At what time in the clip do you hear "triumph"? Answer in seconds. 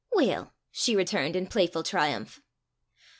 1.83-2.41